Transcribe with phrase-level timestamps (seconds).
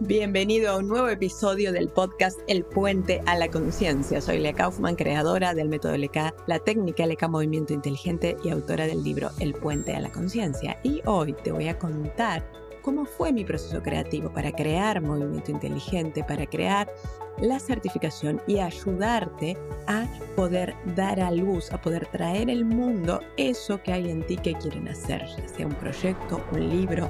[0.00, 4.22] Bienvenido a un nuevo episodio del podcast El Puente a la Conciencia.
[4.22, 9.04] Soy Lea Kaufman, creadora del método LK, la técnica LK Movimiento Inteligente y autora del
[9.04, 10.80] libro El Puente a la Conciencia.
[10.82, 12.42] Y hoy te voy a contar
[12.80, 16.92] cómo fue mi proceso creativo para crear movimiento inteligente, para crear
[17.40, 19.56] la certificación y ayudarte
[19.86, 20.06] a
[20.36, 24.54] poder dar a luz, a poder traer al mundo eso que hay en ti que
[24.54, 27.08] quieren hacer, ya sea un proyecto, un libro,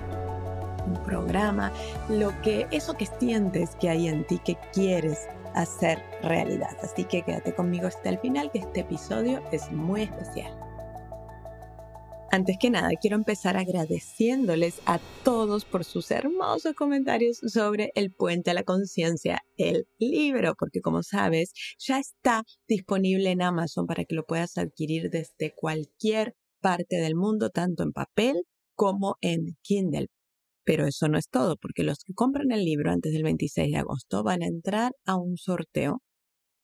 [0.87, 1.73] un programa,
[2.09, 6.77] lo que eso que sientes que hay en ti que quieres hacer realidad.
[6.83, 10.70] Así que quédate conmigo hasta el final, que este episodio es muy especial.
[12.33, 18.53] Antes que nada, quiero empezar agradeciéndoles a todos por sus hermosos comentarios sobre El Puente
[18.53, 24.15] a la Conciencia, el libro, porque como sabes, ya está disponible en Amazon para que
[24.15, 28.45] lo puedas adquirir desde cualquier parte del mundo, tanto en papel
[28.77, 30.07] como en Kindle.
[30.65, 33.79] Pero eso no es todo, porque los que compran el libro antes del 26 de
[33.79, 36.01] agosto van a entrar a un sorteo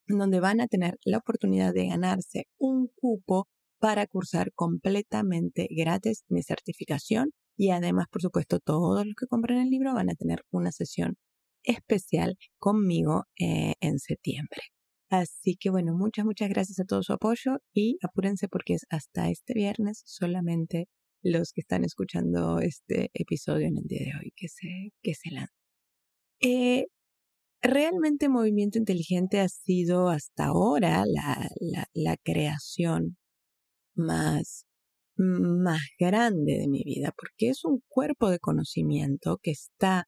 [0.06, 3.48] donde van a tener la oportunidad de ganarse un cupo
[3.79, 9.71] para cursar completamente gratis mi certificación y además, por supuesto, todos los que compran el
[9.71, 11.17] libro van a tener una sesión
[11.65, 14.61] especial conmigo eh, en septiembre.
[15.09, 19.31] Así que bueno, muchas, muchas gracias a todo su apoyo y apúrense porque es hasta
[19.31, 20.89] este viernes solamente
[21.23, 25.31] los que están escuchando este episodio en el día de hoy que se, que se
[25.31, 25.53] lanza.
[26.41, 26.87] Eh,
[27.63, 31.51] realmente Movimiento Inteligente ha sido hasta ahora la,
[31.95, 33.17] la creación
[33.97, 34.66] más,
[35.16, 40.06] más grande de mi vida, porque es un cuerpo de conocimiento que está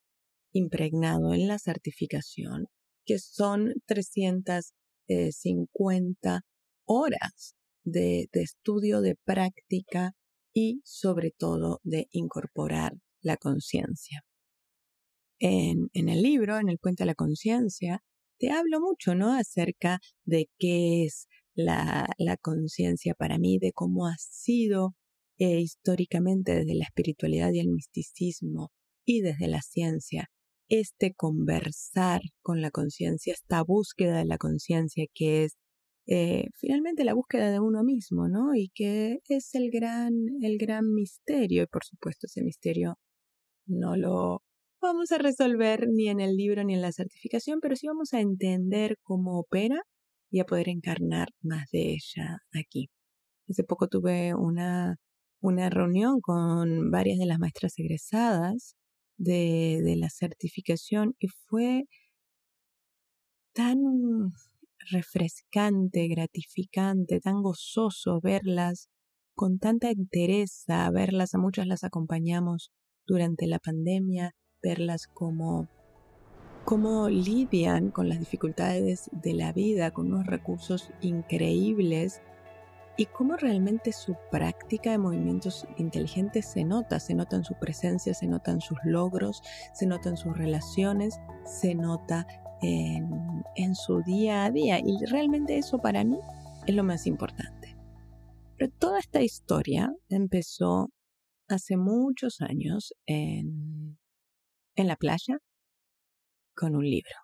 [0.53, 2.69] impregnado en la certificación,
[3.05, 6.43] que son 350
[6.85, 10.13] horas de, estudio, de práctica,
[10.55, 14.23] y sobre todo de incorporar la conciencia.
[15.39, 18.03] En, en, el libro, en el Puente de la Conciencia,
[18.39, 19.35] te hablo mucho, ¿no?
[19.35, 21.29] Acerca de qué es
[21.59, 24.95] la, la conciencia para mí, de cómo ha sido
[25.39, 28.71] eh, históricamente desde la espiritualidad y el misticismo
[29.05, 30.29] y desde la ciencia
[30.69, 35.57] este conversar con la conciencia, esta búsqueda de la conciencia que es
[36.07, 38.55] eh, finalmente la búsqueda de uno mismo, ¿no?
[38.55, 42.97] Y que es el gran, el gran misterio, y por supuesto ese misterio
[43.67, 44.43] no lo
[44.81, 48.21] vamos a resolver ni en el libro ni en la certificación, pero sí vamos a
[48.21, 49.83] entender cómo opera
[50.31, 52.91] y a poder encarnar más de ella aquí.
[53.49, 54.97] Hace poco tuve una,
[55.41, 58.77] una reunión con varias de las maestras egresadas
[59.17, 61.85] de, de la certificación y fue
[63.53, 63.79] tan
[64.91, 68.89] refrescante, gratificante, tan gozoso verlas
[69.35, 72.73] con tanta entereza, verlas, a muchas las acompañamos
[73.07, 75.69] durante la pandemia, verlas como
[76.69, 82.21] cómo lidian con las dificultades de la vida, con unos recursos increíbles
[82.99, 88.13] y cómo realmente su práctica de movimientos inteligentes se nota, se nota en su presencia,
[88.13, 89.41] se nota en sus logros,
[89.73, 92.27] se nota en sus relaciones, se nota
[92.61, 94.79] en, su día a día.
[94.79, 96.19] Y realmente eso para mí
[96.67, 97.79] es lo más importante.
[98.59, 100.91] Pero toda esta historia empezó
[101.49, 103.97] hace muchos años en,
[104.77, 105.41] en la playa
[106.59, 107.15] con un libro.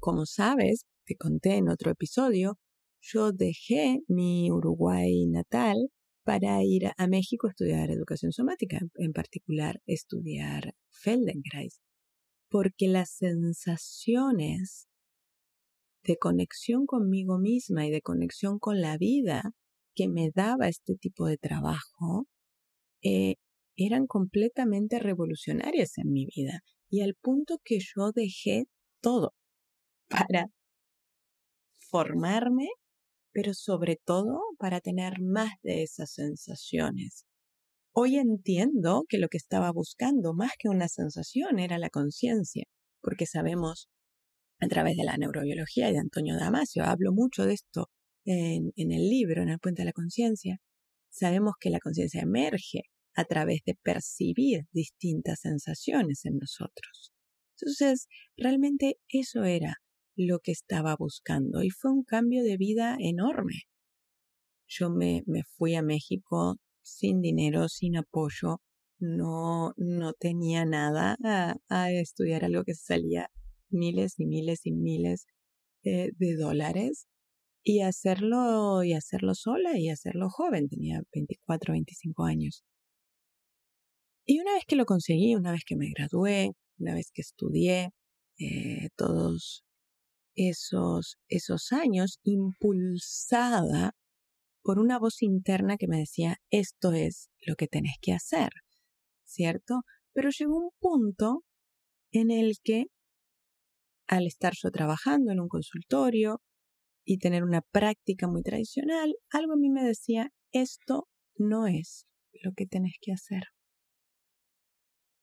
[0.00, 2.58] Como sabes, te conté en otro episodio,
[3.00, 5.76] yo dejé mi Uruguay natal
[6.24, 11.80] para ir a México a estudiar educación somática, en particular estudiar Feldenkrais
[12.48, 14.88] porque las sensaciones
[16.04, 19.52] de conexión conmigo misma y de conexión con la vida
[19.94, 22.26] que me daba este tipo de trabajo
[23.02, 23.34] eh,
[23.76, 28.64] eran completamente revolucionarias en mi vida y al punto que yo dejé
[29.00, 29.34] todo
[30.08, 30.46] para
[31.78, 32.68] formarme,
[33.32, 37.24] pero sobre todo para tener más de esas sensaciones.
[37.92, 42.64] Hoy entiendo que lo que estaba buscando más que una sensación era la conciencia,
[43.00, 43.88] porque sabemos
[44.60, 47.90] a través de la neurobiología y de Antonio Damasio, hablo mucho de esto
[48.24, 50.58] en, en el libro, en el puente de la conciencia,
[51.10, 52.82] sabemos que la conciencia emerge
[53.18, 57.12] a través de percibir distintas sensaciones en nosotros.
[57.56, 58.06] Entonces,
[58.36, 59.78] realmente eso era
[60.14, 63.62] lo que estaba buscando y fue un cambio de vida enorme.
[64.68, 68.60] Yo me, me fui a México sin dinero, sin apoyo,
[69.00, 71.16] no, no tenía nada
[71.68, 73.30] a, estudiar algo que salía
[73.68, 75.26] miles y miles y miles
[75.82, 77.08] de dólares.
[77.64, 82.64] y hacerlo y hacerlo sola y hacerlo joven, tenía 24, 25 años.
[84.30, 87.92] Y una vez que lo conseguí, una vez que me gradué, una vez que estudié,
[88.38, 89.64] eh, todos
[90.34, 93.96] esos, esos años, impulsada
[94.62, 98.50] por una voz interna que me decía, esto es lo que tenés que hacer,
[99.24, 99.80] ¿cierto?
[100.12, 101.42] Pero llegó un punto
[102.12, 102.88] en el que,
[104.06, 106.42] al estar yo trabajando en un consultorio
[107.02, 112.06] y tener una práctica muy tradicional, algo a mí me decía, esto no es
[112.42, 113.44] lo que tenés que hacer.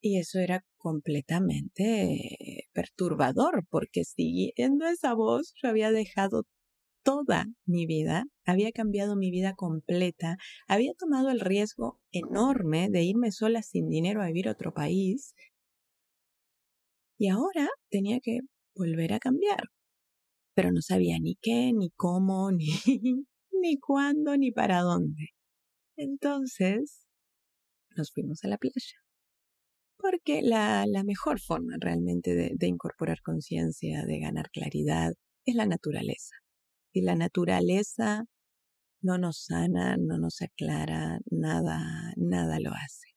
[0.05, 6.43] Y eso era completamente perturbador, porque siguiendo esa voz yo había dejado
[7.03, 10.37] toda mi vida, había cambiado mi vida completa,
[10.67, 15.33] había tomado el riesgo enorme de irme sola sin dinero a vivir a otro país,
[17.17, 18.41] y ahora tenía que
[18.75, 19.63] volver a cambiar.
[20.53, 22.67] Pero no sabía ni qué, ni cómo, ni,
[23.59, 25.29] ni cuándo, ni para dónde.
[25.97, 27.07] Entonces
[27.95, 29.04] nos fuimos a la playa.
[29.97, 35.13] Porque la, la mejor forma realmente de, incorporar conciencia, de ganar claridad,
[35.45, 36.35] es la naturaleza.
[36.93, 38.25] Y la naturaleza
[39.01, 43.15] no nos sana, no nos aclara, nada, nada lo hace.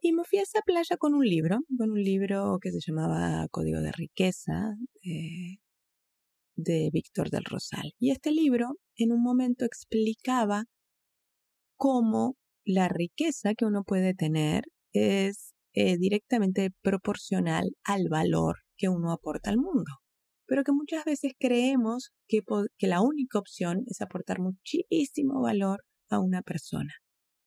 [0.00, 3.46] Y me fui a esa playa con un libro, con un libro que se llamaba
[3.50, 5.60] Código de Riqueza de,
[6.56, 7.94] de Víctor del Rosal.
[7.98, 10.64] Y este libro en un momento explicaba
[11.76, 19.12] cómo la riqueza que uno puede tener es eh, directamente proporcional al valor que uno
[19.12, 19.90] aporta al mundo.
[20.46, 22.40] Pero que muchas veces creemos que,
[22.78, 26.92] que la única opción es aportar muchísimo valor a una persona.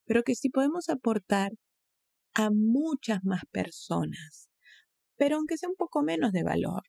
[0.04, 1.52] Pero que si podemos aportar
[2.34, 4.48] a muchas más personas,
[5.16, 6.82] pero aunque sea un poco menos de valor.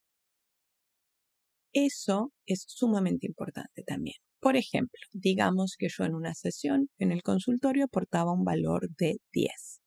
[1.73, 4.17] Eso es sumamente importante también.
[4.39, 9.17] Por ejemplo, digamos que yo en una sesión en el consultorio aportaba un valor de
[9.33, 9.78] 10.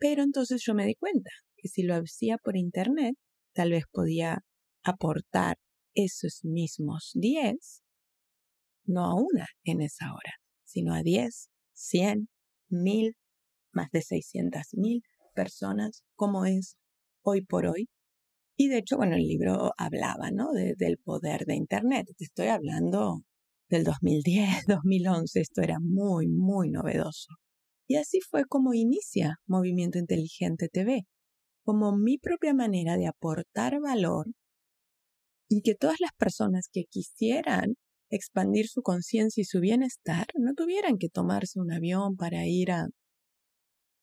[0.00, 3.14] Pero entonces yo me di cuenta que si lo hacía por internet,
[3.54, 4.40] tal vez podía
[4.82, 5.58] aportar
[5.94, 7.82] esos mismos 10,
[8.86, 10.32] no a una en esa hora,
[10.64, 12.28] sino a 10, 100,
[12.70, 13.14] 1000,
[13.72, 15.02] más de 600.000
[15.34, 16.76] personas, como es
[17.22, 17.88] hoy por hoy.
[18.56, 20.52] Y de hecho, bueno, el libro hablaba, ¿no?
[20.52, 22.06] del poder de Internet.
[22.16, 23.22] Te estoy hablando
[23.68, 25.40] del 2010, 2011.
[25.40, 27.34] Esto era muy, muy novedoso.
[27.90, 31.08] Y así fue como inicia Movimiento Inteligente TV,
[31.64, 34.26] como mi propia manera de aportar valor
[35.48, 37.74] y que todas las personas que quisieran
[38.08, 42.86] expandir su conciencia y su bienestar no tuvieran que tomarse un avión para ir a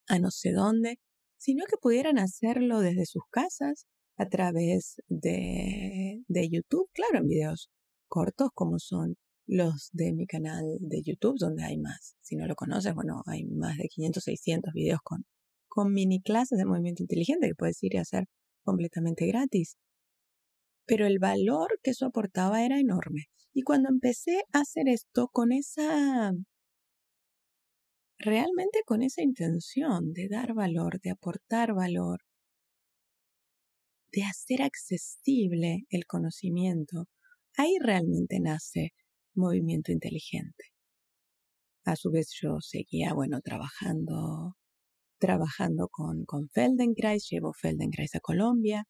[0.10, 1.00] a no sé dónde,
[1.38, 3.86] sino que pudieran hacerlo desde sus casas
[4.18, 7.70] a través de, de YouTube, claro, en videos
[8.10, 9.16] cortos como son
[9.48, 12.16] los de mi canal de YouTube, donde hay más.
[12.22, 15.26] Si no lo conoces, bueno, hay más de 500, 600 videos con,
[15.68, 18.26] con mini clases de movimiento inteligente que puedes ir a hacer
[18.64, 19.78] completamente gratis.
[20.86, 23.26] Pero el valor que eso aportaba era enorme.
[23.54, 26.32] Y cuando empecé a hacer esto con esa
[28.20, 32.20] realmente con esa intención de dar valor, de aportar valor,
[34.12, 37.08] de hacer accesible el conocimiento,
[37.56, 38.94] ahí realmente nace
[39.38, 40.66] movimiento inteligente.
[41.86, 44.58] A su vez yo seguía, bueno, trabajando,
[45.20, 48.86] trabajando con, con Feldenkrais, llevo Feldenkrais a Colombia,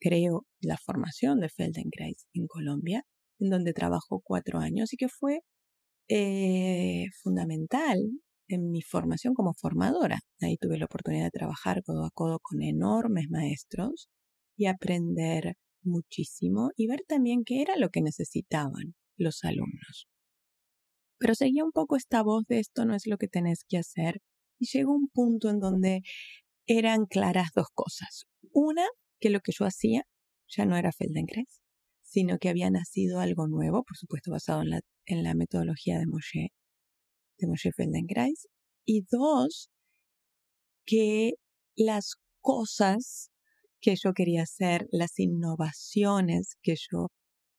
[0.00, 3.04] creo la formación de Feldenkrais en Colombia,
[3.40, 5.40] en donde trabajo cuatro años y que fue
[6.08, 7.98] eh, fundamental
[8.48, 10.20] en mi formación como formadora.
[10.40, 14.08] Ahí tuve la oportunidad de trabajar codo a codo con enormes maestros
[14.56, 20.08] y aprender muchísimo y ver también qué era lo que necesitaban los alumnos.
[21.18, 24.20] Pero seguía un poco esta voz de esto no es lo que tenés que hacer
[24.58, 26.02] y llegó un punto en donde
[26.66, 28.24] eran claras dos cosas.
[28.52, 28.86] Una,
[29.20, 30.02] que lo que yo hacía
[30.48, 31.62] ya no era Feldenkrais,
[32.02, 34.62] sino que había nacido algo nuevo, por supuesto basado
[35.06, 36.48] en la, metodología de Moshe,
[37.38, 38.46] de Moshe Feldenkrais.
[38.84, 39.70] Y dos,
[40.86, 41.32] que
[41.76, 43.30] las cosas
[43.80, 47.08] que yo quería hacer, las innovaciones que yo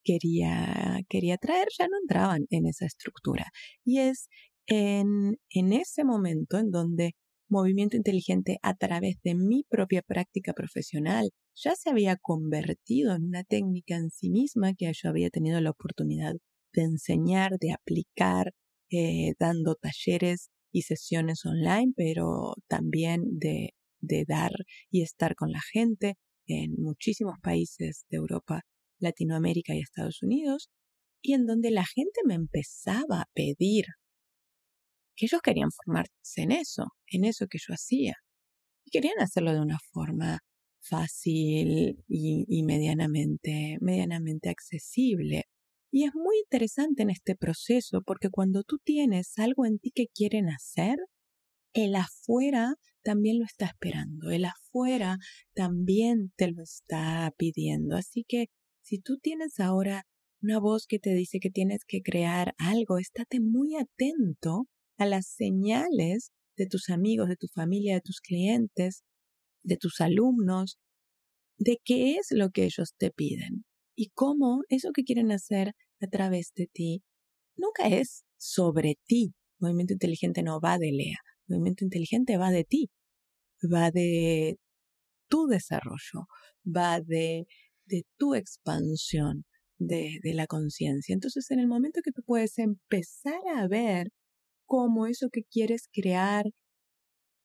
[0.05, 3.47] quería, quería traer, ya no entraban en esa estructura.
[3.83, 4.29] Y es
[4.67, 7.13] en, en ese momento en donde
[7.49, 13.43] Movimiento Inteligente, a través de mi propia práctica profesional, ya se había convertido en una
[13.43, 16.33] técnica en sí misma que yo había tenido la oportunidad
[16.73, 18.53] de enseñar, de aplicar,
[18.91, 24.51] eh, dando talleres y sesiones online, pero también de, de dar
[24.91, 26.15] y estar con la gente
[26.47, 28.61] en muchísimos países de Europa,
[28.99, 30.69] Latinoamérica y Estados Unidos.
[31.21, 33.85] y en donde la gente me empezaba a pedir
[35.15, 38.13] que ellos querían formarse en eso, en eso que yo hacía.
[38.85, 40.39] Y querían hacerlo de una forma
[40.81, 45.45] fácil y, medianamente, medianamente accesible.
[45.91, 50.07] Y es muy interesante en este proceso porque cuando tú tienes algo en ti que
[50.13, 50.97] quieren hacer,
[51.73, 55.17] el afuera también lo está esperando, el afuera
[55.53, 57.95] también te lo está pidiendo.
[57.95, 58.47] Así que
[58.85, 60.05] si tú tienes ahora
[60.41, 65.25] una voz que te dice que tienes que crear algo, estate muy atento a las
[65.27, 69.03] señales de tus amigos, de tu familia, de tus clientes,
[69.63, 70.77] de tus alumnos,
[71.57, 73.65] de qué es lo que ellos te piden
[73.95, 77.03] y cómo eso que quieren hacer a través de ti
[77.55, 79.33] nunca es sobre ti.
[79.59, 81.17] Movimiento inteligente no va de Lea.
[81.47, 82.91] Movimiento inteligente va de ti.
[83.63, 84.59] Va de
[85.27, 86.27] tu desarrollo,
[86.65, 87.47] va de,
[87.85, 89.45] de tu expansión
[89.77, 91.13] de, la conciencia.
[91.13, 94.09] Entonces, en el momento que tú puedes empezar a ver
[94.65, 96.45] cómo eso que quieres crear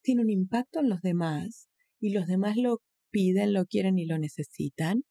[0.02, 1.68] tiene un impacto en los demás
[2.00, 2.78] y los demás lo
[3.11, 5.02] piden, lo quieren y lo necesitan,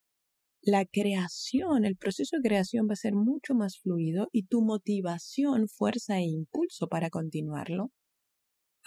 [0.62, 5.68] la creación, el proceso de creación va a ser mucho más fluido y tu motivación,
[5.68, 7.92] fuerza e impulso para continuarlo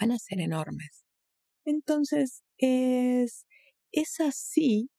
[0.01, 1.05] van a ser enormes.
[1.65, 3.47] Entonces, es,
[3.93, 4.91] es así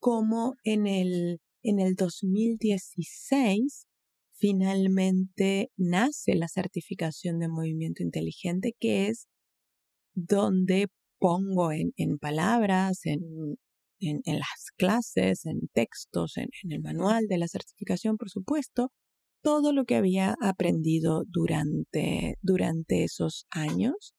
[0.00, 3.86] como en el, en el 2016
[4.32, 9.28] finalmente nace la certificación de movimiento inteligente, que es
[10.14, 10.88] donde
[11.18, 13.20] pongo en, en palabras, en,
[14.00, 18.90] en, en, las clases, en textos, en, en el manual de la certificación, por supuesto,
[19.42, 24.14] todo lo que había aprendido durante, durante esos años,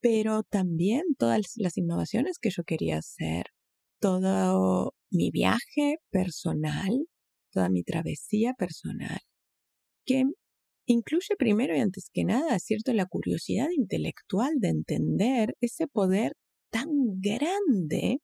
[0.00, 3.46] pero también todas las innovaciones que yo quería hacer,
[4.00, 7.06] todo mi viaje personal,
[7.52, 9.20] toda mi travesía personal,
[10.06, 10.24] que
[10.86, 16.32] incluye primero y antes que nada, ¿cierto?, la curiosidad intelectual de entender ese poder
[16.70, 16.88] tan
[17.20, 18.20] grande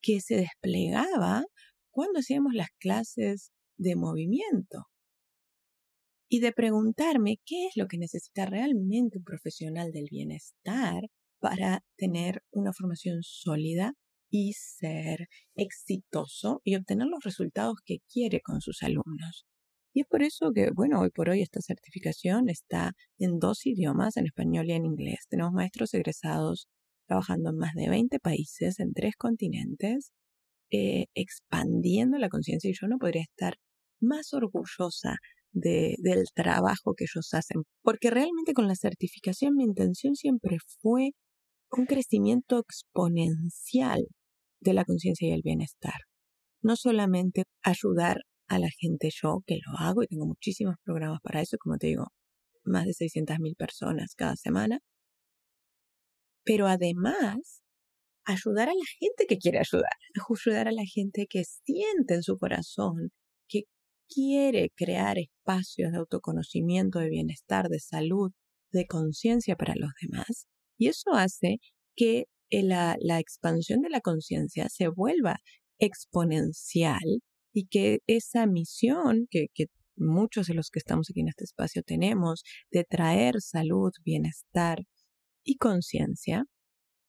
[0.00, 1.44] que se desplegaba
[1.90, 4.84] cuando hacíamos las clases de movimiento.
[6.28, 11.02] Y de preguntarme qué es lo que necesita realmente un profesional del bienestar
[11.40, 13.94] para tener una formación sólida
[14.36, 19.46] y ser exitoso y obtener los resultados que quiere con sus alumnos.
[19.94, 24.18] Y es por eso que, bueno, hoy por hoy esta certificación está en dos idiomas,
[24.18, 25.20] en español y en inglés.
[25.30, 26.68] Tenemos maestros egresados
[27.06, 30.12] trabajando en más de 20 países, en tres continentes,
[30.70, 33.54] eh, expandiendo la conciencia y yo no podría estar
[34.00, 35.16] más orgullosa
[35.52, 41.12] de, del trabajo que ellos hacen, porque realmente con la certificación mi intención siempre fue
[41.70, 44.06] un crecimiento exponencial
[44.70, 46.00] de la conciencia y el bienestar.
[46.62, 51.40] No solamente ayudar a la gente yo, que lo hago y tengo muchísimos programas para
[51.40, 52.06] eso, como te digo,
[52.64, 54.80] más de 600.000 personas cada semana,
[56.44, 57.62] pero además
[58.24, 59.90] ayudar a la gente que quiere ayudar,
[60.30, 63.10] ayudar a la gente que siente en su corazón
[63.48, 63.62] que
[64.08, 68.32] quiere crear espacios de autoconocimiento, de bienestar, de salud,
[68.72, 70.46] de conciencia para los demás.
[70.78, 71.58] Y eso hace
[71.96, 75.36] que la, la expansión de la conciencia se vuelva
[75.78, 77.22] exponencial
[77.52, 79.48] y que esa misión que,
[79.98, 84.84] muchos de los que estamos aquí en este espacio tenemos de traer salud, bienestar
[85.42, 86.44] y conciencia,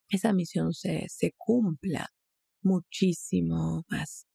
[0.10, 2.08] esa misión se, cumpla
[2.62, 4.26] muchísimo más.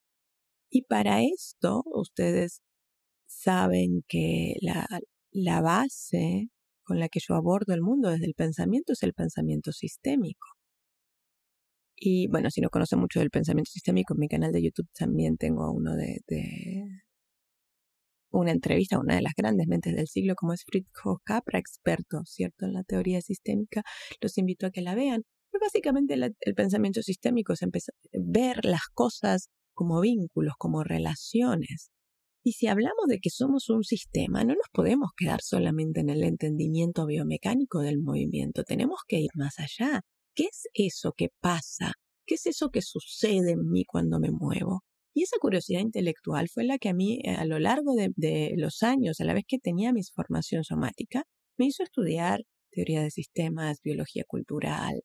[0.70, 2.60] Y para esto, ustedes
[3.26, 4.56] saben que
[5.30, 6.50] la base
[6.84, 10.46] con la que yo abordo el mundo desde el pensamiento es el pensamiento sistémico.
[12.04, 15.36] Y bueno, si no conocen mucho del pensamiento sistémico, en mi canal de YouTube también
[15.36, 16.18] tengo uno de,
[18.32, 20.88] una entrevista a una de las grandes mentes del siglo, como es Fritz
[21.22, 23.84] Capra, experto, ¿cierto?, en la teoría sistémica.
[24.20, 25.22] Los invito a que la vean.
[25.52, 31.92] Pero básicamente el pensamiento sistémico es empezar, ver las cosas como vínculos, como relaciones.
[32.42, 36.24] Y si hablamos de que somos un sistema, no nos podemos quedar solamente en el
[36.24, 40.02] entendimiento biomecánico del movimiento, tenemos que ir más allá.
[40.34, 41.92] ¿Qué es eso que pasa?
[42.26, 44.82] ¿Qué es eso que sucede en mí cuando me muevo?
[45.14, 48.82] Y esa curiosidad intelectual fue la que a mí, eh, a lo largo de, los
[48.82, 51.24] años, a la vez que tenía mi formación somática,
[51.58, 55.02] me hizo estudiar teoría de sistemas, biología cultural,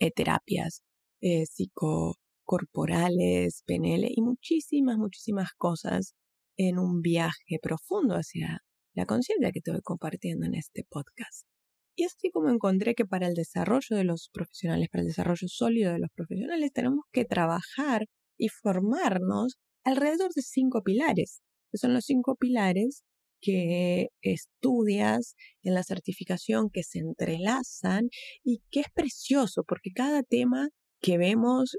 [0.00, 0.82] eh, terapias
[1.20, 6.14] eh, psicocorporales, PNL y muchísimas, muchísimas cosas
[6.56, 8.60] en un viaje profundo hacia
[8.94, 11.51] la conciencia que voy compartiendo en este podcast.
[11.94, 15.92] Y así como encontré que para el desarrollo de los profesionales, para el desarrollo sólido
[15.92, 18.06] de los profesionales, tenemos que trabajar
[18.38, 23.02] y formarnos alrededor de cinco pilares, que son los cinco pilares
[23.42, 28.08] que estudias en la certificación, que se entrelazan
[28.42, 30.68] y que es precioso porque cada tema
[31.00, 31.76] que vemos,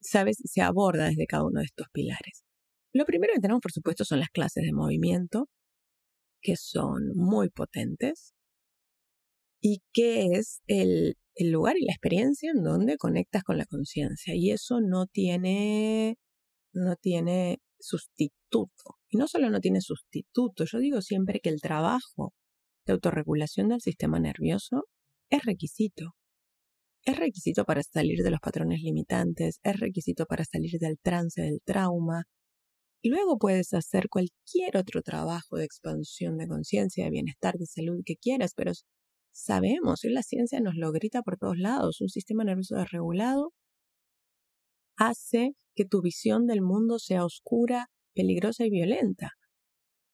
[0.00, 2.42] sabes, se aborda desde cada uno de estos pilares.
[2.92, 5.48] Lo primero que tenemos, por supuesto, son las clases de movimiento,
[6.40, 8.34] que son muy potentes
[9.62, 14.34] y que es el, el lugar y la experiencia en donde conectas con la conciencia.
[14.34, 16.18] Y eso no tiene,
[16.74, 18.98] no tiene sustituto.
[19.08, 22.34] Y no solo no tiene sustituto, yo digo siempre que el trabajo
[22.86, 24.84] de autorregulación del sistema nervioso
[25.30, 26.14] es requisito.
[27.04, 31.60] Es requisito para salir de los patrones limitantes, es requisito para salir del trance del
[31.64, 32.24] trauma.
[33.04, 38.16] Luego puedes hacer cualquier otro trabajo de expansión de conciencia, de bienestar, de salud que
[38.16, 38.72] quieras, pero
[39.32, 43.52] sabemos, y la ciencia nos lo grita por todos lados, un sistema nervioso desregulado
[44.96, 49.30] hace que tu visión del mundo sea oscura, peligrosa y violenta.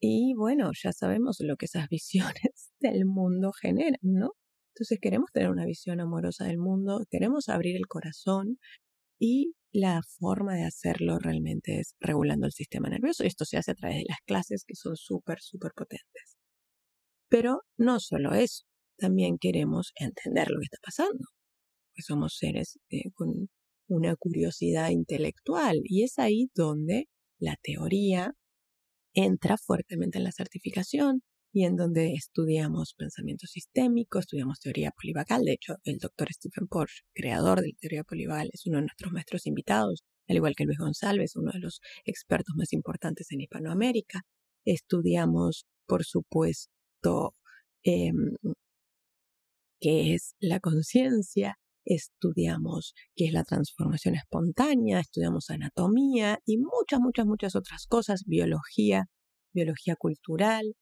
[0.00, 4.32] Y bueno, ya sabemos lo que esas visiones del mundo generan, ¿no?
[4.74, 8.58] Entonces queremos tener una visión amorosa del mundo, queremos abrir el corazón
[9.18, 13.72] y la forma de hacerlo realmente es regulando el sistema nervioso y esto se hace
[13.72, 16.36] a través de las clases que son súper, súper potentes.
[17.28, 18.67] Pero no solo eso,
[18.98, 21.24] también queremos entender lo que está pasando,
[21.94, 23.48] que somos seres eh, con
[23.88, 28.34] una curiosidad intelectual y es ahí donde la teoría
[29.14, 35.44] entra fuertemente en la certificación y en donde estudiamos pensamiento sistémico, estudiamos teoría polivagal.
[35.44, 39.12] De hecho, el doctor Stephen Porsche, creador de la teoría polivagal, es uno de nuestros
[39.12, 44.22] maestros invitados, al igual que Luis González, uno de los expertos más importantes en Hispanoamérica.
[44.64, 47.34] Estudiamos, por supuesto,
[47.82, 48.12] eh,
[49.80, 57.26] qué es la conciencia, estudiamos qué es la transformación espontánea, estudiamos anatomía y muchas, muchas,
[57.26, 59.06] muchas otras cosas, biología,
[59.54, 60.74] biología cultural,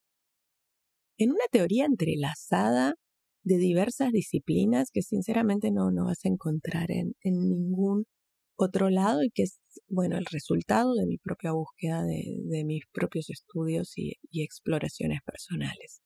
[1.18, 2.94] en una teoría entrelazada
[3.42, 8.04] de diversas disciplinas que sinceramente no, no vas a encontrar en, ningún
[8.56, 13.30] otro lado y que es, bueno, el resultado de mi propia búsqueda, de, mis propios
[13.30, 16.02] estudios y exploraciones personales.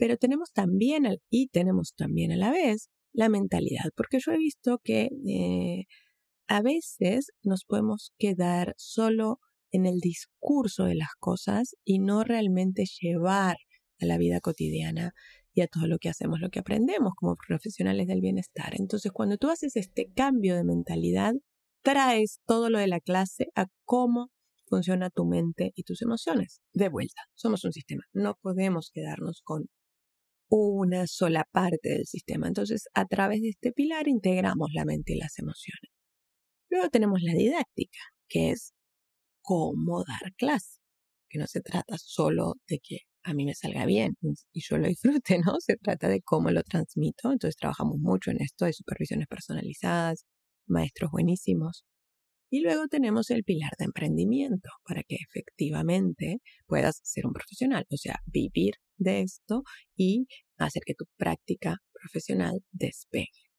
[0.00, 4.80] Pero tenemos también, y tenemos también a la vez, la mentalidad, porque yo he visto
[4.82, 5.84] que eh,
[6.48, 12.84] a veces nos podemos quedar solo en el discurso de las cosas y no realmente
[12.98, 13.58] llevar
[14.00, 15.12] a la vida cotidiana
[15.52, 18.72] y a todo lo que hacemos, lo que aprendemos como profesionales del bienestar.
[18.78, 21.34] Entonces, cuando tú haces este cambio de mentalidad,
[21.82, 24.30] traes todo lo de la clase a cómo
[24.66, 26.62] funciona tu mente y tus emociones.
[26.72, 28.04] De vuelta, somos un sistema.
[28.14, 29.68] No podemos quedarnos con
[30.50, 32.48] una sola parte del sistema.
[32.48, 35.90] Entonces, a través de este pilar integramos la mente y las emociones.
[36.70, 38.72] Luego tenemos la didáctica, que es
[39.42, 40.80] cómo dar clase,
[41.28, 44.16] que no se trata solo de que a mí me salga bien
[44.52, 45.56] y yo lo disfrute, ¿no?
[45.60, 47.32] Se trata de cómo lo transmito.
[47.32, 50.26] Entonces trabajamos mucho en esto de supervisiones personalizadas,
[50.66, 51.84] maestros buenísimos.
[52.52, 57.96] Y luego tenemos el pilar de emprendimiento para que efectivamente puedas ser un profesional, o
[57.96, 59.64] sea, vivir de esto
[59.96, 63.50] y hacer que tu práctica profesional despegue.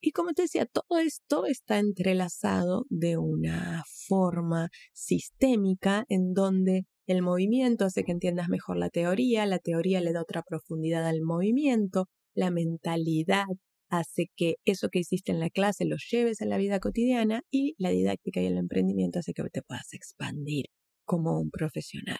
[0.00, 7.22] Y como te decía, todo esto está entrelazado de una forma sistémica en donde el
[7.22, 12.06] movimiento hace que entiendas mejor la teoría, la teoría le da otra profundidad al movimiento,
[12.34, 13.46] la mentalidad
[13.88, 17.74] hace que eso que hiciste en la clase lo lleves a la vida cotidiana y
[17.78, 20.66] la didáctica y el emprendimiento hace que te puedas expandir
[21.04, 22.18] como un profesional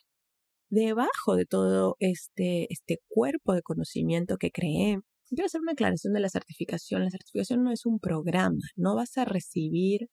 [0.70, 4.98] debajo de todo este, este cuerpo de conocimiento que creé,
[5.28, 7.04] quiero hacer una aclaración de la certificación.
[7.04, 10.08] La certificación no es un programa, no vas a recibir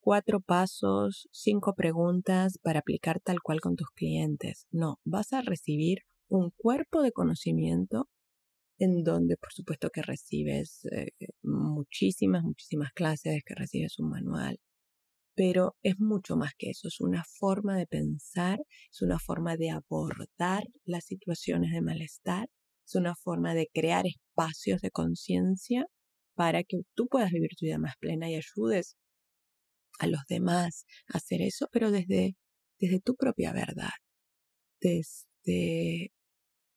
[0.00, 4.66] cuatro pasos, cinco preguntas para aplicar tal cual con tus clientes.
[4.70, 8.08] No, vas a recibir un cuerpo de conocimiento
[8.78, 14.58] en donde por supuesto que recibes eh, muchísimas, muchísimas clases, que recibes un manual,
[15.34, 19.70] pero es mucho más que eso, es una forma de pensar, es una forma de
[19.70, 22.48] abordar las situaciones de malestar,
[22.86, 25.86] es una forma de crear espacios de conciencia
[26.34, 28.96] para que tú puedas vivir tu vida más plena y ayudes
[29.98, 32.36] a los demás a hacer eso, pero desde,
[32.78, 33.90] desde tu propia verdad,
[34.80, 36.12] desde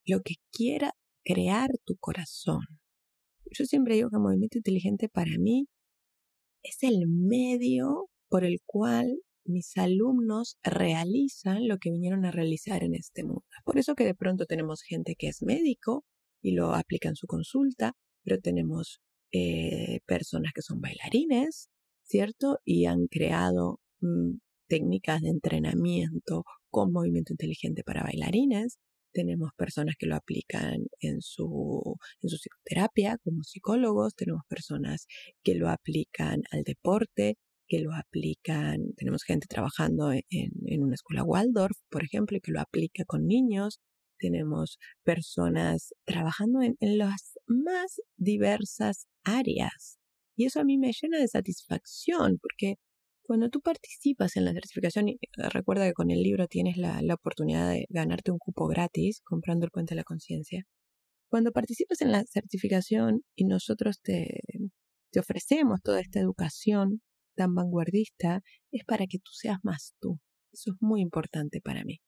[0.06, 0.91] lo que quiera
[1.24, 2.62] crear tu corazón.
[3.52, 5.68] Yo siempre digo que el movimiento inteligente para mí
[6.63, 12.95] es el medio por el cual mis alumnos realizan lo que vinieron a realizar en
[12.95, 13.43] este mundo.
[13.63, 16.03] Por eso que de pronto tenemos gente que es médico
[16.41, 21.69] y lo aplica en su consulta, pero tenemos eh, personas que son bailarines,
[22.03, 22.59] ¿cierto?
[22.65, 28.79] Y han creado mm, técnicas de entrenamiento con movimiento inteligente para bailarines,
[29.15, 35.07] tenemos personas que lo aplican en su, en su psicoterapia como psicólogos, tenemos personas
[35.41, 41.23] que lo aplican al deporte, que lo aplican, tenemos gente trabajando en, en una escuela
[41.23, 43.80] Waldorf, por ejemplo, y que lo aplica con niños,
[44.17, 49.97] tenemos personas trabajando en, en las más diversas áreas.
[50.38, 52.75] Y eso a mí me llena de satisfacción, porque
[53.25, 57.01] cuando tú participas en la certificación, y eh, recuerda que con el libro tienes la,
[57.13, 60.63] oportunidad de ganarte un cupo gratis comprando el puente de la conciencia.
[61.30, 64.41] Cuando participas en la certificación y nosotros te,
[65.12, 67.01] te ofrecemos toda esta educación
[67.36, 70.19] tan vanguardista, es para que tú seas más tú.
[70.52, 72.00] Eso es muy importante para mí.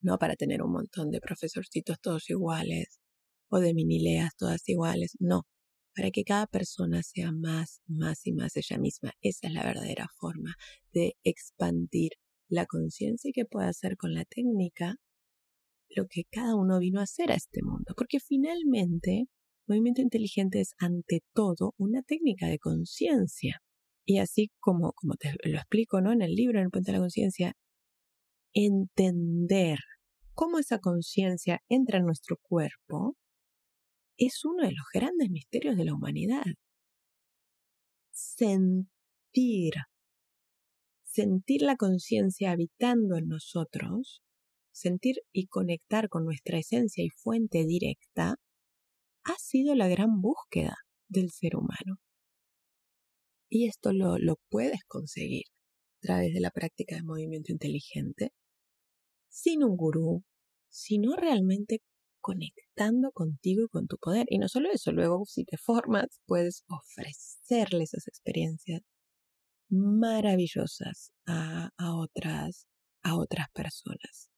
[0.00, 3.00] No para tener un montón de profesorcitos todos iguales
[3.50, 5.16] o de minileas todas iguales.
[5.18, 5.46] No,
[5.94, 9.12] para que cada persona sea más, más y más ella misma.
[9.20, 10.54] Esa es la verdadera forma
[10.92, 12.12] de expandir
[12.48, 14.96] la conciencia y que pueda hacer con la técnica
[15.90, 17.94] lo que cada uno vino a hacer a este mundo.
[17.96, 19.26] Porque finalmente,
[19.66, 23.62] movimiento inteligente es ante todo una técnica de conciencia.
[24.10, 26.12] Y así como, como te lo explico ¿no?
[26.12, 27.52] en el libro, en el Puente de la Conciencia,
[28.54, 29.80] entender
[30.32, 33.16] cómo esa conciencia entra en nuestro cuerpo
[34.16, 36.46] es uno de los grandes misterios de la humanidad.
[38.10, 39.74] Sentir,
[41.04, 44.22] sentir la conciencia habitando en nosotros,
[44.72, 48.36] sentir y conectar con nuestra esencia y fuente directa,
[49.24, 50.76] ha sido la gran búsqueda
[51.08, 51.98] del ser humano.
[53.50, 55.44] Y esto lo, puedes conseguir
[56.02, 58.32] a través de la práctica de movimiento inteligente,
[59.28, 60.24] sin un gurú,
[60.68, 61.80] sino realmente
[62.20, 64.26] conectando contigo y con tu poder.
[64.28, 68.82] Y no solo eso, luego si te formas, puedes ofrecerle esas experiencias
[69.70, 72.66] maravillosas a, a, otras,
[73.02, 74.30] a otras personas.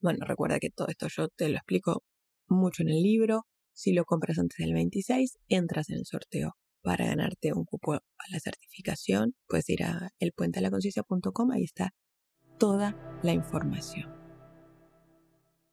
[0.00, 2.04] Bueno, recuerda que todo esto yo te lo explico
[2.48, 3.46] mucho en el libro.
[3.72, 8.00] Si lo compras antes del 26, entras en el sorteo para ganarte un cupo a
[8.30, 9.34] la certificación.
[9.48, 11.94] Puedes ir a elpuentelaconciencia.com, ahí está
[12.58, 14.12] toda la información.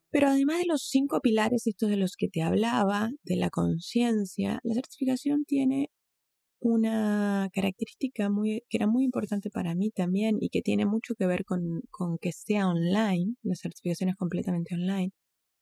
[0.10, 4.60] Pero además de los cinco pilares, estos de los que te hablaba, de la conciencia,
[4.63, 5.89] la certificación tiene
[6.60, 11.26] una característica muy, que era muy importante para mí también y que tiene mucho que
[11.28, 15.12] ver con, con que sea online, la certificación es completamente online,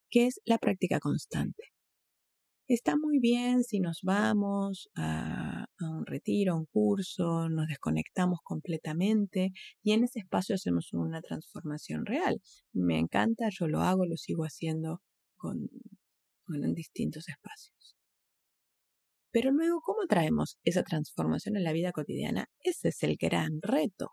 [0.10, 1.64] que es la práctica constante.
[2.70, 9.54] Está muy bien si nos vamos a, un retiro, a un curso, nos desconectamos completamente
[9.82, 12.40] y en ese espacio hacemos una transformación real.
[12.72, 15.02] Me encanta, yo lo hago, lo sigo haciendo
[15.36, 15.68] con,
[16.54, 17.98] en distintos espacios.
[19.32, 22.52] Pero luego, ¿cómo traemos esa transformación en la vida cotidiana?
[22.60, 24.12] Ese es el gran reto.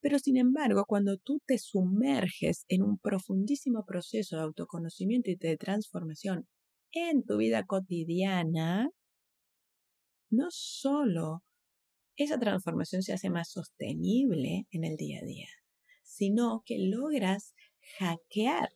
[0.00, 5.58] Pero sin embargo, cuando tú te sumerges en un profundísimo proceso de autoconocimiento y de
[5.58, 6.48] transformación
[6.92, 8.90] en tu vida cotidiana,
[10.30, 11.42] no solo
[12.16, 15.48] esa transformación se hace más sostenible en el día a día,
[16.02, 17.54] sino que logras
[17.98, 18.70] hackear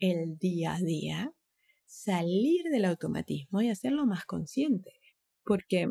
[0.00, 1.32] el día a día,
[1.86, 4.90] salir del automatismo y hacerlo más consciente.
[5.44, 5.86] Porque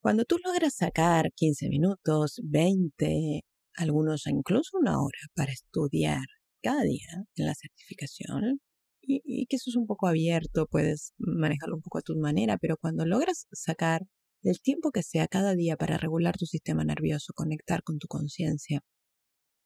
[0.00, 3.42] cuando tú logras sacar 15 minutos, 20,
[3.76, 6.24] algunos incluso una hora para estudiar
[6.62, 8.60] cada día en la certificación,
[9.06, 12.76] y, que eso es un poco abierto, puedes manejarlo un poco a tu manera, pero
[12.76, 14.06] cuando logras sacar
[14.42, 18.82] el tiempo que sea cada día para regular tu sistema nervioso, conectar con tu conciencia,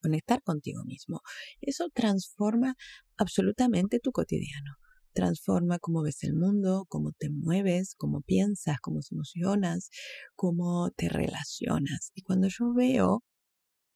[0.00, 1.20] conectar contigo mismo,
[1.60, 2.76] eso transforma
[3.16, 4.76] absolutamente tu cotidiano.
[5.14, 9.90] Transforma cómo ves el mundo, cómo te mueves, cómo piensas, cómo te emocionas,
[10.36, 12.12] cómo te relacionas.
[12.14, 13.24] Y cuando yo veo,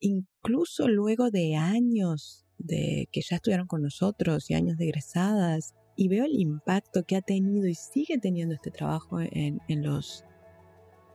[0.00, 6.08] incluso luego de años de que ya estuvieron con nosotros y años de egresadas y
[6.08, 10.24] veo el impacto que ha tenido y sigue teniendo este trabajo en, los,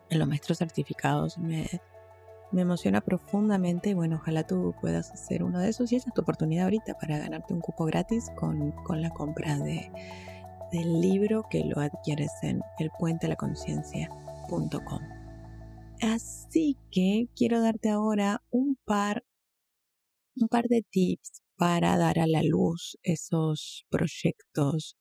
[0.10, 1.38] en los maestros certificados.
[1.38, 1.68] Me,
[2.52, 6.14] me emociona profundamente y bueno, ojalá tú puedas hacer uno de esos y esa es
[6.14, 9.92] tu oportunidad ahorita para ganarte un cupo gratis con, con la compra de,
[10.72, 15.02] del libro que lo adquieres en elpuentelaconciencia.com.
[16.02, 19.24] Así que quiero darte ahora un par
[20.42, 24.96] un par de tips para dar a la luz esos proyectos,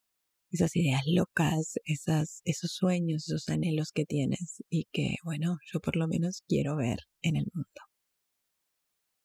[0.50, 5.96] esas ideas locas, esas, esos sueños, esos anhelos que tienes y que, bueno, yo por
[5.96, 7.80] lo menos quiero ver en el mundo.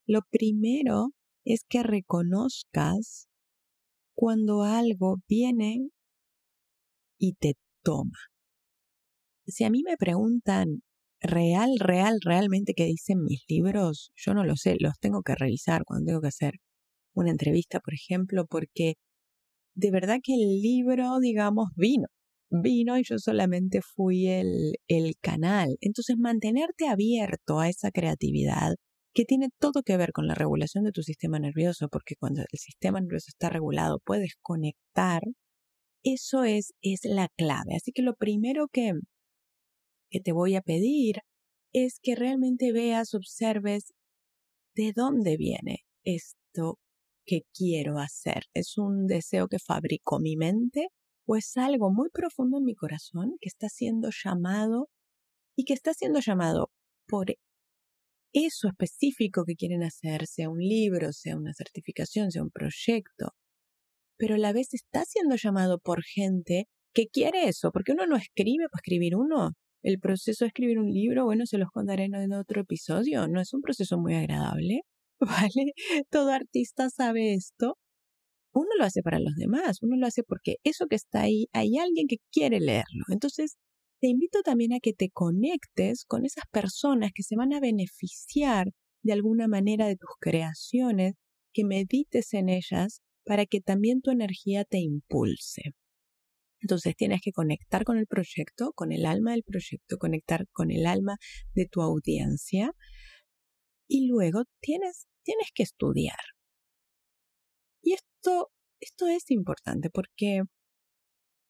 [0.05, 1.11] Lo primero
[1.45, 3.27] es que reconozcas
[4.13, 5.89] cuando algo viene
[7.17, 8.17] y te toma.
[9.47, 10.83] Si a mí me preguntan
[11.21, 15.83] real, real, realmente que dicen mis libros, yo no lo sé, los tengo que revisar
[15.85, 16.55] cuando tengo que hacer
[17.13, 18.95] una entrevista, por ejemplo, porque
[19.75, 22.07] de verdad que el libro, digamos, vino,
[22.49, 25.77] vino y yo solamente fui el, el canal.
[25.81, 28.75] Entonces, mantenerte abierto a esa creatividad
[29.13, 32.59] que tiene todo que ver con la regulación de tu sistema nervioso, porque cuando el
[32.59, 35.21] sistema nervioso está regulado puedes conectar,
[36.03, 37.75] eso es, es la clave.
[37.75, 38.93] Así que lo primero que,
[40.11, 41.21] que te voy a pedir
[41.73, 43.93] es que realmente veas, observes
[44.75, 46.79] de dónde viene esto
[47.25, 48.43] que quiero hacer.
[48.53, 50.89] ¿Es un deseo que fabricó mi mente
[51.25, 54.89] o es algo muy profundo en mi corazón que está siendo llamado
[55.55, 56.71] y que está siendo llamado
[57.07, 57.27] por
[58.33, 63.33] eso específico que quieren hacer, sea un libro, sea una certificación, sea un proyecto,
[64.17, 68.17] pero a la vez está siendo llamado por gente que quiere eso, porque uno no
[68.17, 69.53] escribe para escribir uno.
[69.83, 73.53] El proceso de escribir un libro, bueno, se los contaré en otro episodio, no es
[73.53, 74.81] un proceso muy agradable,
[75.19, 75.73] ¿vale?
[76.09, 77.77] Todo artista sabe esto.
[78.53, 81.77] Uno lo hace para los demás, uno lo hace porque eso que está ahí, hay
[81.77, 83.05] alguien que quiere leerlo.
[83.09, 83.55] Entonces,
[84.01, 88.71] te invito también a que te conectes con esas personas que se van a beneficiar
[89.03, 91.13] de alguna manera de tus creaciones,
[91.53, 95.73] que medites en ellas para que también tu energía te impulse.
[96.61, 100.85] Entonces tienes que conectar con el proyecto, con el alma del proyecto, conectar con el
[100.85, 101.17] alma
[101.53, 102.73] de tu audiencia
[103.87, 106.19] y luego tienes, tienes que estudiar.
[107.83, 110.43] Y esto, esto es importante porque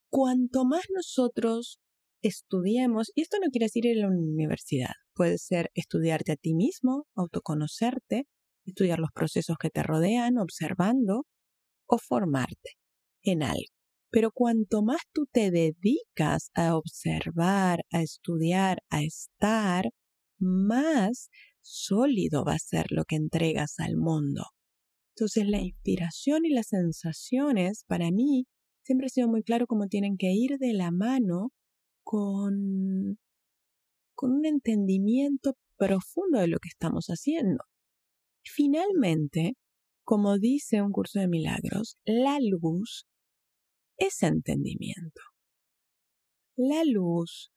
[0.09, 1.79] cuanto más nosotros
[2.21, 6.53] estudiemos, y esto no quiere decir ir a la universidad, puede ser estudiarte a ti
[6.53, 8.27] mismo, autoconocerte,
[8.65, 11.25] estudiar los procesos que te rodean, observando,
[11.87, 12.77] o formarte
[13.23, 13.80] en algo.
[14.11, 19.91] Pero cuanto más tú te dedicas a observar, a estudiar, a estar,
[20.37, 21.29] más
[21.61, 24.43] sólido va a ser lo que entregas al mundo.
[25.15, 28.47] Entonces la inspiración y las sensaciones para mí
[28.83, 31.51] siempre ha sido muy claro cómo tienen que ir de la mano
[32.03, 33.17] con,
[34.15, 37.63] con un entendimiento profundo de lo que estamos haciendo.
[38.43, 39.53] Finalmente,
[40.03, 43.05] como dice un curso de milagros, la luz
[44.01, 45.21] es entendimiento.
[46.55, 47.51] La luz,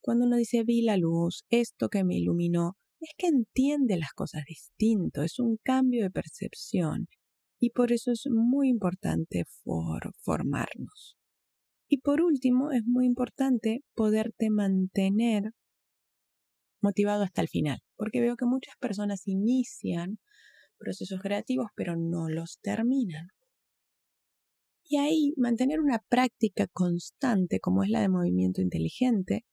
[0.00, 4.42] cuando uno dice vi la luz, esto que me iluminó, es que entiende las cosas
[4.48, 7.06] distinto, es un cambio de percepción
[7.60, 9.44] y por eso es muy importante
[10.22, 11.16] formarnos.
[11.88, 15.52] Y por último, es muy importante poderte mantener
[16.82, 20.18] motivado hasta el final, porque veo que muchas personas inician
[20.76, 23.28] procesos creativos pero no los terminan.
[24.84, 29.44] Y ahí mantener una práctica constante como es la de movimiento inteligente,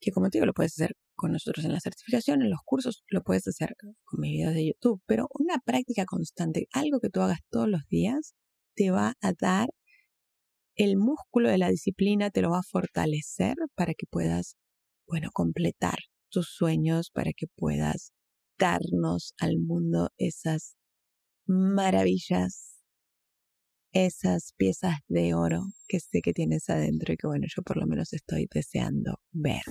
[0.00, 3.04] que como te digo lo puedes hacer con nosotros en la certificación, en los cursos,
[3.08, 7.20] lo puedes hacer con mis videos de YouTube, pero una práctica constante, algo que tú
[7.20, 8.34] hagas todos los días,
[8.74, 9.68] te va a dar
[10.76, 14.56] el músculo de la disciplina te lo va a fortalecer para que puedas,
[15.06, 15.98] bueno, completar
[16.30, 18.12] tus sueños, para que puedas
[18.58, 20.76] darnos al mundo esas
[21.46, 22.73] maravillas,
[23.94, 27.86] esas piezas de oro que sé que tienes adentro y que bueno, yo por lo
[27.86, 29.62] menos estoy deseando ver.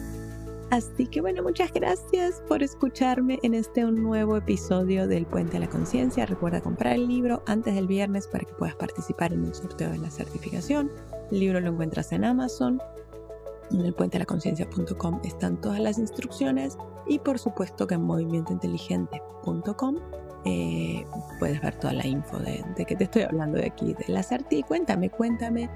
[0.71, 5.69] Así que bueno, muchas gracias por escucharme en este nuevo episodio del Puente a la
[5.69, 6.25] Conciencia.
[6.25, 9.99] Recuerda comprar el libro antes del viernes para que puedas participar en el sorteo de
[9.99, 10.89] la certificación.
[11.31, 12.79] El libro lo encuentras en Amazon.
[13.71, 16.75] En el puente la conciencia.com están todas las instrucciones
[17.07, 21.06] y por supuesto que en movimientointeligente.com eh,
[21.39, 24.23] puedes ver toda la info de, de, que te estoy hablando de aquí, de la
[24.23, 24.63] certi.
[24.63, 25.69] Cuéntame, cuéntame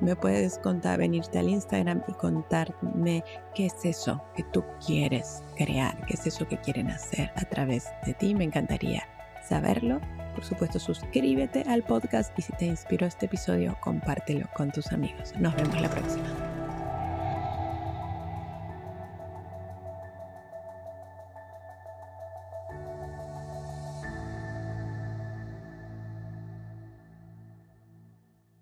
[0.00, 3.24] me puedes contar, venirte al Instagram y contarme
[3.54, 7.88] qué es eso que tú quieres crear, qué es eso que quieren hacer a través
[8.04, 8.34] de ti.
[8.34, 9.08] Me encantaría
[9.48, 10.00] saberlo.
[10.34, 15.32] Por supuesto, suscríbete al podcast y si te inspiró este episodio, compártelo con tus amigos.
[15.38, 16.45] Nos vemos la próxima.